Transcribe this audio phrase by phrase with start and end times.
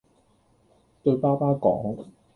[1.03, 2.05] 對爸爸講